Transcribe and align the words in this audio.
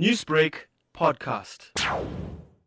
Newsbreak 0.00 0.54
podcast. 0.96 1.68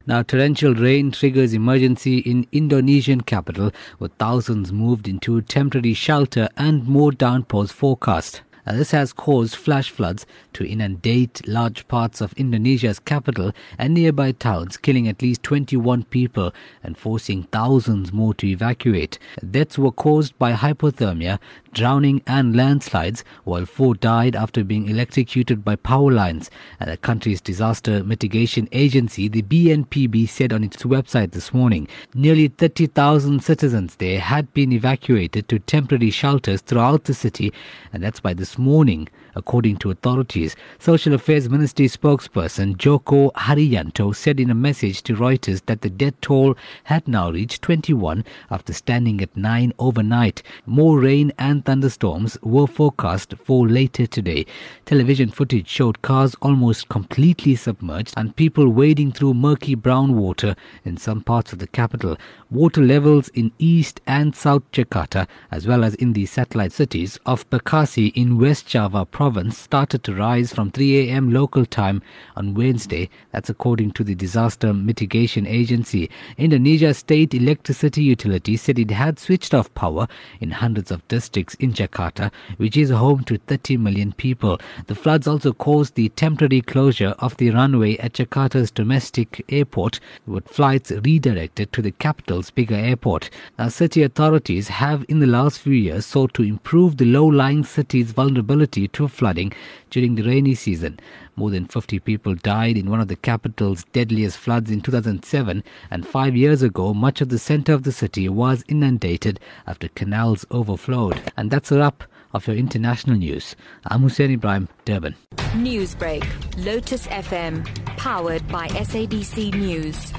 Now, 0.06 0.22
torrential 0.22 0.75
rain 0.75 1.10
triggers 1.12 1.55
emergency 1.55 2.19
in 2.19 2.45
Indonesian 2.51 3.21
capital, 3.21 3.71
with 3.98 4.13
thousands 4.20 4.71
moved 4.71 5.07
into 5.07 5.41
temporary 5.41 5.96
shelter 5.96 6.49
and 6.55 6.88
more 6.88 7.11
downpours 7.11 7.71
forecast. 7.71 8.43
Uh, 8.65 8.73
this 8.73 8.91
has 8.91 9.13
caused 9.13 9.55
flash 9.55 9.89
floods 9.89 10.25
to 10.54 10.67
inundate 10.67 11.47
large 11.47 11.88
parts 11.88 12.21
of 12.21 12.33
Indonesia's 12.33 12.99
capital 12.99 13.52
and 13.77 13.93
nearby 13.93 14.32
towns, 14.32 14.77
killing 14.77 15.07
at 15.07 15.21
least 15.21 15.43
21 15.43 16.04
people 16.05 16.54
and 16.83 16.97
forcing 16.97 17.43
thousands 17.43 18.11
more 18.11 18.33
to 18.33 18.47
evacuate. 18.47 19.20
Deaths 19.51 19.78
were 19.78 19.91
caused 19.91 20.38
by 20.39 20.54
hypothermia, 20.54 21.39
drowning 21.73 22.21
and 22.25 22.55
landslides, 22.55 23.23
while 23.43 23.65
four 23.65 23.93
died 23.93 24.36
after 24.36 24.64
being 24.64 24.88
electrocuted 24.88 25.63
by 25.63 25.75
power 25.75 26.11
lines. 26.11 26.50
And 26.79 26.89
the 26.89 26.97
country's 26.97 27.41
disaster 27.41 28.04
mitigation 28.04 28.68
agency, 28.71 29.27
the 29.27 29.41
BNPB, 29.41 30.27
said 30.27 30.54
on 30.54 30.63
its 30.63 30.83
website 30.83 31.32
this 31.32 31.54
morning 31.54 31.88
nearly 32.13 32.48
30,000 32.48 33.44
citizens 33.44 33.96
there 33.96 34.20
had 34.20 34.54
been 34.54 34.72
evacuated 34.72 35.48
to 35.50 35.60
temporary 35.60 36.10
shelters 36.10 36.62
throughout 36.62 37.04
the 37.04 37.13
city, 37.13 37.54
and 37.94 38.02
that's 38.02 38.20
by 38.20 38.34
this 38.34 38.55
morning, 38.58 39.08
according 39.36 39.77
to 39.77 39.91
authorities. 39.91 40.55
Social 40.80 41.13
Affairs 41.13 41.50
Ministry 41.50 41.88
spokesperson 41.88 42.77
Joko 42.77 43.32
Haryanto 43.32 44.16
said 44.16 44.40
in 44.40 44.50
a 44.50 44.55
message 44.55 45.04
to 45.04 45.16
Reuters 45.16 45.66
that 45.66 45.82
the 45.82 45.90
death 45.90 46.13
toll 46.22 46.55
had 46.86 47.08
now 47.08 47.32
reached 47.32 47.62
21 47.62 48.23
after 48.49 48.72
standing 48.73 49.22
at 49.22 49.36
9 49.36 49.73
overnight. 49.77 50.41
More 50.66 50.99
rain 50.99 51.34
and 51.38 51.66
thunderstorms 51.66 52.38
were 52.41 52.68
forecast 52.68 53.34
for 53.44 53.68
later 53.68 54.08
today. 54.08 54.46
Television 54.85 55.30
footage 55.30 55.68
showed 55.68 56.02
cars 56.02 56.35
almost 56.41 56.90
completely 56.90 57.55
submerged 57.55 58.13
and 58.16 58.35
people 58.35 58.70
wading 58.70 59.12
through 59.12 59.34
murky 59.34 59.76
brown 59.76 60.16
water 60.16 60.55
in 60.85 60.96
some 60.96 61.21
parts 61.21 61.52
of 61.52 61.60
the 61.60 61.68
capital. 61.68 62.18
Water 62.49 62.82
levels 62.82 63.27
in 63.30 63.52
East 63.60 63.99
and 64.08 64.35
South 64.35 64.63
Jakarta, 64.71 65.27
as 65.52 65.67
well 65.67 65.83
as 65.83 65.95
in 65.95 66.13
the 66.13 66.25
satellite 66.25 66.71
cities 66.71 67.19
of 67.25 67.49
Bekasi 67.49 68.13
in 68.15 68.37
West 68.37 68.44
Java 68.45 69.05
province, 69.05 69.57
started 69.57 70.03
to 70.03 70.13
rise 70.13 70.53
from 70.53 70.69
3 70.69 71.09
a.m. 71.09 71.33
local 71.33 71.65
time 71.65 72.03
on 72.35 72.53
Wednesday. 72.53 73.09
That's 73.31 73.49
according 73.49 73.93
to 73.93 74.03
the 74.03 74.13
Disaster 74.13 74.71
Mitigation 74.71 75.47
Agency. 75.47 76.11
Indonesia 76.37 76.93
State 76.93 77.33
Electricity 77.33 78.03
Utility 78.03 78.55
said 78.55 78.77
it 78.77 78.91
had 78.91 79.17
switched 79.17 79.55
off 79.55 79.73
power 79.73 80.07
in 80.39 80.52
hundreds 80.52 80.91
of 80.91 81.07
districts 81.07 81.55
in 81.55 81.73
Jakarta, 81.73 82.31
which 82.57 82.77
is 82.77 82.91
home 82.91 83.23
to 83.23 83.39
30 83.39 83.77
million 83.77 84.13
people. 84.13 84.59
The 84.85 84.93
floods 84.93 85.25
also 85.25 85.52
caused 85.52 85.95
the 85.95 86.09
temporary 86.09 86.61
closure 86.61 87.15
of 87.17 87.35
the 87.37 87.49
runway 87.49 87.97
at 87.97 88.13
Jakarta's 88.13 88.69
domestic 88.69 89.43
airport, 89.49 89.99
with 90.27 90.47
flights 90.47 90.91
redirected 90.91 91.73
to 91.73 91.81
the 91.81 91.91
capital's 91.91 92.52
bigger 92.52 92.75
airport. 92.75 93.31
Now, 93.57 93.69
city 93.69 94.03
authorities 94.03 94.67
have 94.67 95.03
in 95.09 95.19
the 95.19 95.25
last 95.25 95.57
few 95.57 95.73
years 95.73 96.05
sought 96.05 96.35
to 96.35 96.43
improve 96.43 96.97
the 96.97 97.05
low-lying 97.05 97.63
city's 97.63 98.11
vulnerability 98.36 98.88
to 98.89 99.08
flooding 99.08 99.53
during 99.89 100.16
the 100.16 100.23
rainy 100.23 100.55
season. 100.55 101.00
More 101.36 101.50
than 101.50 101.67
50 101.67 102.00
people 102.00 102.36
died 102.36 102.77
in 102.77 102.89
one 102.89 103.00
of 103.00 103.08
the 103.08 103.16
capital's 103.16 103.83
deadliest 103.94 104.38
floods 104.38 104.72
in 104.72 104.81
2007, 104.81 105.64
and 105.92 106.08
five 106.08 106.36
years 106.36 106.61
ago, 106.61 106.94
much 106.94 107.22
of 107.22 107.30
the 107.30 107.39
center 107.39 107.73
of 107.73 107.83
the 107.83 107.92
city 107.92 108.27
was 108.30 108.64
inundated 108.67 109.39
after 109.67 109.88
canals 109.89 110.45
overflowed. 110.52 111.22
And 111.38 111.50
that's 111.52 111.72
a 111.72 111.77
wrap 111.77 112.03
of 112.33 112.47
your 112.47 112.58
international 112.58 113.16
news. 113.16 113.55
I'm 113.86 114.02
Hoosen 114.02 114.38
Ebrahim, 114.38 114.67
Durban. 114.83 115.16
Newsbreak, 115.53 116.25
Lotus 116.66 117.08
FM, 117.08 117.66
powered 117.97 118.45
by 118.49 118.67
SABC 118.67 119.53
News. 119.53 120.11